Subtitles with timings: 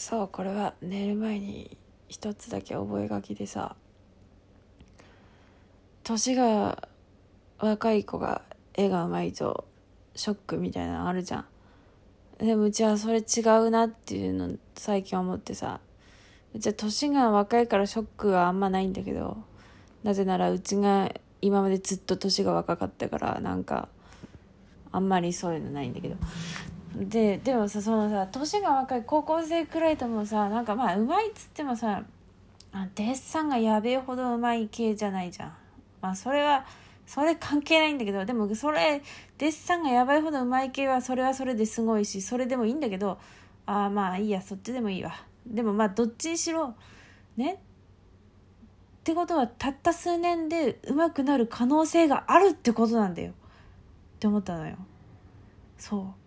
[0.00, 1.76] そうこれは寝る前に
[2.08, 3.76] 一つだけ覚え書きでさ
[6.04, 6.88] 年が
[7.58, 8.40] 若い子が
[8.72, 9.66] 絵がうまいと
[10.16, 11.44] ショックみたいなのあるじゃん。
[12.38, 15.80] でもうちはそれ違うなっていうの最近思ってさ
[16.54, 19.36] うちは年が若いからショックはあんまないんだけど
[20.02, 21.12] なぜならうちが
[21.42, 23.90] 今までずっと年が若かったからなんか
[24.92, 26.16] あんまりそういうのないんだけど。
[27.00, 32.02] ででもさそのさ年が若い高校生くらいともさなんかまあうまいっつってもさ
[32.94, 35.52] デッサンがやべえほどうまい系じゃないじゃん。
[36.02, 36.66] まあそれは
[37.06, 39.02] それ関係ないんだけどでもそれ
[39.38, 43.18] デッサンがやばいほどうまい系はそれはそれですごいしそれでもいいんだけど
[43.66, 45.12] ああまあいいやそっちでもいいわ。
[45.46, 46.74] でもまあどっちにしろ
[47.36, 47.54] ね？
[47.54, 47.58] っ
[49.02, 53.30] てことはたった数年で上手くなる可能性があるってことなんだよ。
[53.30, 53.34] っ
[54.20, 54.76] て思ったのよ。
[55.78, 56.19] そう。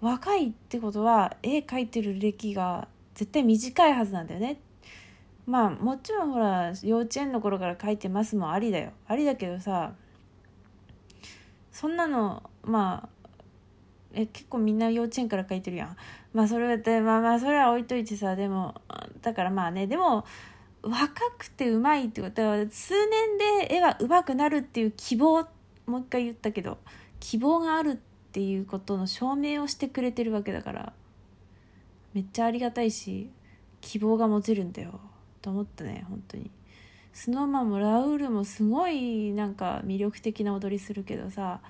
[0.00, 4.60] 若いってことは絵描いてる歴が絶対短いはずなんだよね。
[5.46, 8.92] まあもちろんほら幼稚園の頃から描いてますもありだよ。
[9.06, 9.92] ありだけどさ
[11.72, 13.08] そんなのまあ
[14.12, 15.96] え結構みんな幼稚園から描いてるやん。
[16.32, 18.74] まあそれでまあまあそれは置いといてさでも
[19.20, 20.24] だからまあねでも
[20.82, 25.46] 若くてうまいってことは数年で絵はうまくなるっていう希望
[25.86, 26.78] もう一回言ったけど
[27.18, 30.92] 希望があるっていうことの証明をしてくれてるわけだから
[32.14, 33.28] めっちゃありがたいし
[33.80, 35.00] 希望が持てるんだよ
[35.42, 36.48] と思ったね本当に。
[37.12, 41.60] スノーマンもラウールもすごいなんか魅力的な踊りするけどさ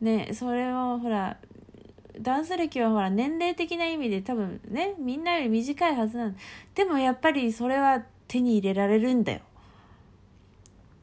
[0.00, 1.36] ねそれをほら
[2.18, 6.36] ダンス歴はほら年齢的な意味で多分ねみんなより短いはずなん
[6.74, 9.40] でもやっぱりそれは手に入れられるんだよ。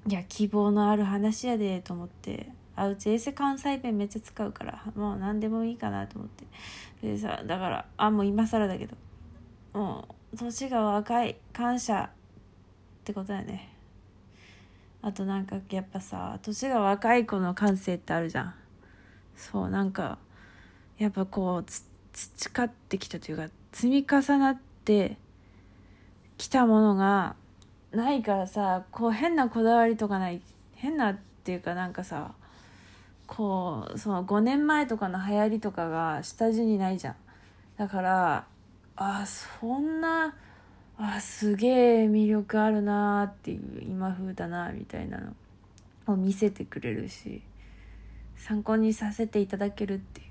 [0.07, 2.49] いや希望のある話やでと思って。
[2.77, 6.45] あうち衛星関西弁めっちゃ使うからもう何でもいいかなと思って。
[7.01, 8.95] でさだからあもう今更だけど
[9.73, 12.09] もう年が若い感謝っ
[13.03, 13.73] てことだよね。
[15.01, 18.53] あとなんかやっぱさ年が若い子の感性ってあるじゃん。
[19.35, 20.19] そうなんか
[20.99, 21.65] やっぱこう
[22.13, 25.17] 培ってきたというか積み重なって
[26.37, 27.35] きたものが
[27.91, 30.41] ないからさこう変なこだわりとかない
[30.75, 32.33] 変なっていうかなんかさ
[33.27, 37.15] こうその5年前とかの流行りとかが下地にないじゃん。
[37.77, 38.47] だから
[38.95, 40.33] あそんな
[40.97, 47.43] あすげえ魅力あるなっていう今風だなみたいなのを見せてくれるし
[48.35, 50.27] 参考にさせていただけるっていう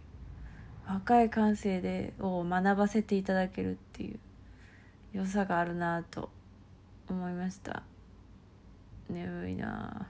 [0.89, 4.19] 若い感性でを学ばせていただけるっていう
[5.13, 6.31] 良さがあるなと
[7.09, 7.83] 思いました。
[9.09, 10.09] 眠いな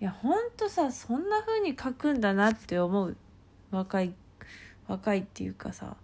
[0.00, 3.16] いやほんとさそんな風に書くんだなって思う。
[3.70, 4.14] 若い
[4.86, 5.96] 若いっていうかさ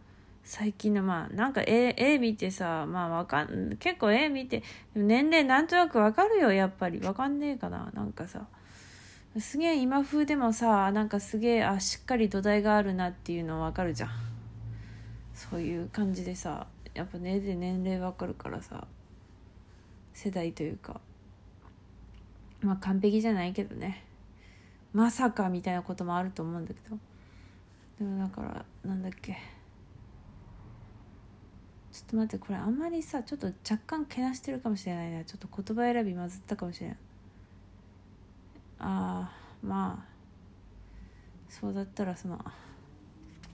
[0.43, 4.63] 最近のまあなんか絵絵見てさまあわかん結構絵見て
[4.95, 7.01] 年齢なんとなくわかるよやっぱり。
[7.01, 8.47] わかんねえかななんかさ。
[9.39, 14.11] すげえ今風でもさなんかすげえあしっかり土台があるなっていうのわかるじゃん。
[15.35, 18.87] そういう感じでさやっぱねで年齢わかるからさ
[20.13, 21.01] 世代というか。
[22.65, 24.05] まあ完璧じゃないけどね。
[24.93, 26.99] まさかみたいなこともあると思うんだけど。
[27.99, 29.37] でもだからなんだっけ。
[31.93, 35.25] ちょっと待ってこれあんまりさちょっと若干けなしてるかもしれないな。
[35.25, 36.97] ちょっと言葉選びまずったかもしれない
[38.81, 39.33] ああ
[39.63, 40.15] まあ
[41.49, 42.45] そうだったらその